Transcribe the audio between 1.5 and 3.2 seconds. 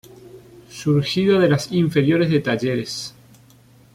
inferiores de Talleres.